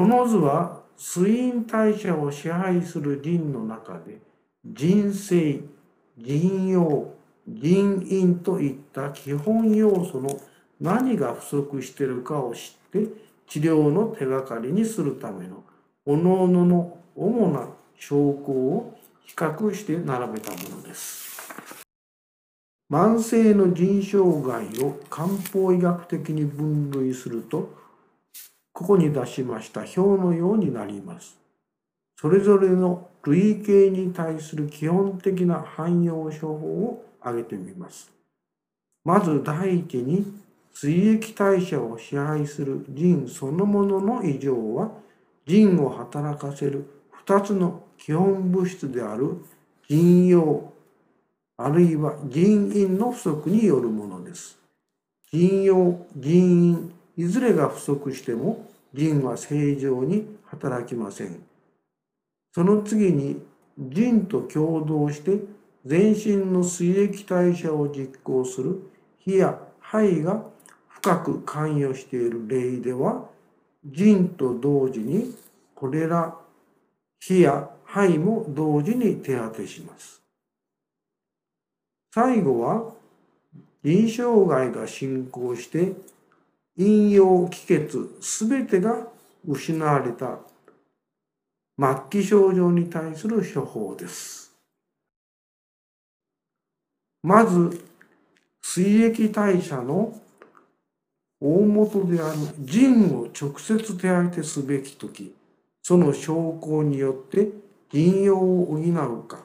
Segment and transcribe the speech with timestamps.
[0.00, 4.16] この図は水陰代謝を支配する腎の中で
[4.64, 5.60] 腎性、
[6.16, 7.12] 腎陽、
[7.46, 10.40] 腎陰といった基本要素の
[10.80, 13.08] 何が不足しているかを知って
[13.46, 15.62] 治療の手がかりにするための
[16.06, 21.52] 各々の主な証拠を比較して並べたものです。
[22.90, 27.79] 慢性の腎障害を漢方医学的に分類すると、
[28.80, 31.38] ここに出しました表のようになります。
[32.18, 38.10] それぞれの類型に対する基本的な汎用処方を挙げてみます。
[39.04, 40.32] まず第一に、
[40.72, 44.92] 水液代謝を支配する腎そのものの異常は、
[45.44, 46.86] 腎を働かせる
[47.26, 49.44] 2つの基本物質である
[49.90, 50.72] 腎陽、
[51.58, 54.58] あるいは腎陰の不足によるものです。
[55.30, 61.42] 腎陽、腎陰、いずれが不足しても腎は正常に働きません。
[62.52, 63.40] その次に
[63.78, 65.38] 腎と共同して
[65.86, 68.82] 全身の水液代謝を実行する
[69.18, 70.44] 火や肺が
[70.88, 73.24] 深く関与している例では
[73.84, 75.34] 腎と同時に
[75.74, 76.36] これら
[77.18, 80.20] 火や肺も同時に手当てします。
[82.12, 82.92] 最後は
[83.82, 85.92] 腎障害が進行して
[86.80, 89.06] 陰陽気血すべてが
[89.46, 90.38] 失われた
[91.78, 94.50] 末期症状に対する処方です。
[97.22, 97.84] まず
[98.62, 100.18] 水液代謝の
[101.38, 105.34] 大元である腎を直接手当てすべき時
[105.82, 107.48] その証拠によって
[107.92, 109.40] 腎陽を補うか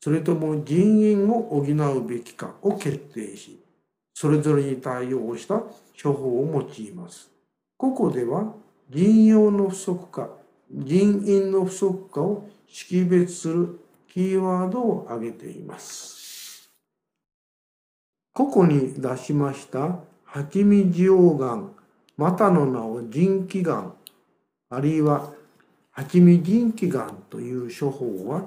[0.00, 3.65] それとも人員を補うべきかを決定し、
[4.18, 5.56] それぞれに対応した
[6.02, 7.30] 処方を用います。
[7.76, 8.54] ここでは
[8.88, 10.30] 人用の不足か
[10.70, 13.78] 人員の不足かを識別する
[14.08, 16.70] キーワードを挙げています。
[18.32, 21.72] ここに出しました八味オガン、
[22.16, 23.92] またの名を腎気がん、
[24.70, 25.30] あるいは
[25.90, 28.46] 八味腎気がんという処方は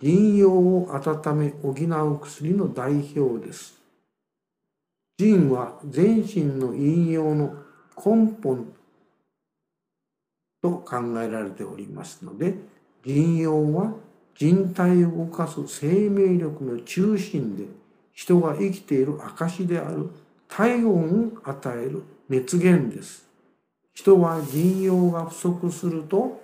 [0.00, 3.78] 腎陽を温め補う薬の代表です。
[5.18, 7.56] 腎は全身の陰陽の
[7.96, 8.72] 根本
[10.62, 12.54] と考えられておりますので、
[13.04, 13.94] 腎陽は
[14.36, 17.64] 人体を動かす生命力の中心で
[18.12, 20.08] 人が生きている証である
[20.46, 23.26] 体温を与える熱源です。
[23.94, 26.40] 人は腎陽が不足すると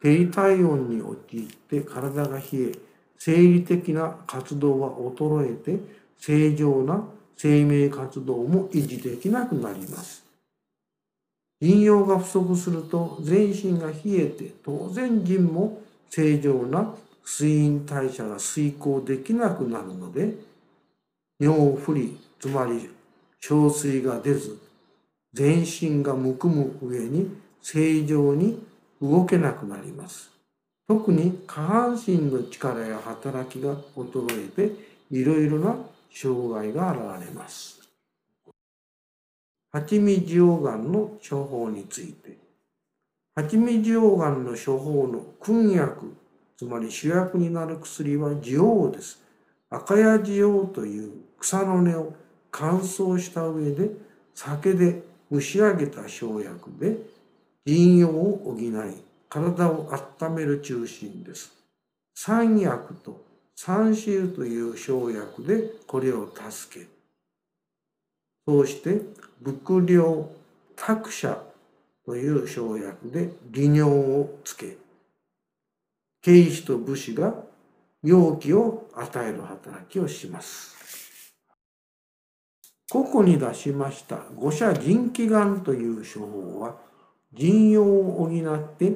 [0.00, 2.72] 低体温に陥って体が冷え、
[3.18, 5.80] 生理的な活動は衰えて、
[6.16, 7.04] 正常な
[7.38, 10.24] 生命活動も維持できなくなります。
[11.60, 16.94] 陰陽が不足すると全身が冷えて当然腎も正常な
[17.24, 20.34] 水陰代謝が遂行できなくなるので
[21.40, 22.90] 尿不利つまり
[23.40, 24.58] 小水が出ず
[25.32, 27.30] 全身がむくむ上に
[27.62, 28.60] 正常に
[29.00, 30.30] 動けなくなります。
[30.88, 34.72] 特に下半身の力や働きが衰えて
[35.10, 35.76] いろいろな
[36.12, 37.80] 障害が現れます。
[39.70, 42.38] 八味オガンの処方について
[43.36, 46.16] 八味オガンの処方の君薬
[46.58, 49.22] つまり主役になる薬はジオです。
[49.70, 52.12] 赤やジオという草の根を
[52.50, 53.90] 乾燥した上で
[54.34, 56.96] 酒で蒸し上げた生薬で
[57.64, 58.72] 陰陽を補い、
[59.28, 59.88] 体を
[60.20, 61.52] 温める中心です。
[62.14, 63.24] 三薬と
[63.60, 66.86] 三臭という生薬でこれを助け、
[68.46, 69.00] そうして
[69.42, 70.30] 仏領
[70.76, 71.42] 託者
[72.06, 74.76] という生薬で利尿をつけ、
[76.22, 77.34] 警視と武士が
[78.04, 81.34] 容器を与える働きをします。
[82.88, 86.76] ここに出しました五者腎気丸という処方は
[87.34, 88.92] 腎陽を補って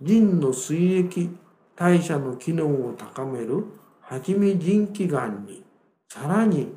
[0.00, 1.28] 腎の水液
[1.76, 3.66] 代謝の機能を高める
[4.08, 5.64] はじめ腎気丸に
[6.08, 6.72] さらに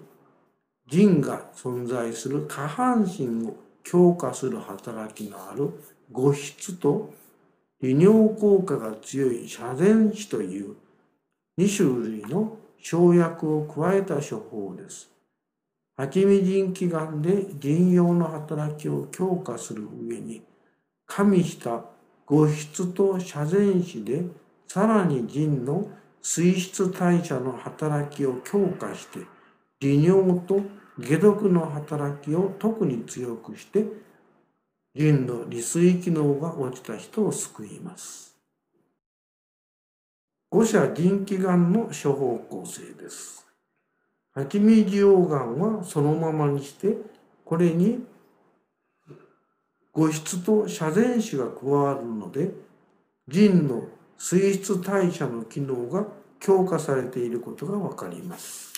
[0.88, 5.70] 腎が存在する下半身を強化する働きのある
[6.10, 7.14] 物質と
[7.84, 10.76] 利尿効果が強い遮前子という
[11.60, 15.12] 2種類の生薬を加えた処方です。
[15.96, 20.42] 八味腎気丸で腎陽の働きを強化する上に
[21.06, 21.84] 加味した
[22.26, 24.24] 物質と遮前子で
[24.68, 25.90] さらに腎の
[26.22, 29.20] 水質代謝の働きを強化して
[29.80, 30.62] 利尿と
[31.02, 33.86] 解毒の働きを特に強くして
[34.96, 38.36] 腎の利水機能が落ちた人を救います。
[40.50, 43.46] 五者腎気丸の処方構成です。
[44.34, 46.98] 蜂蜜溶岩はそのままにして、
[47.46, 48.04] これに
[49.94, 52.52] 物質と遮前子が加わるので、
[53.28, 53.84] 腎の
[54.22, 56.06] 水質代謝の機能が
[56.42, 58.69] 強化されていることがわかります。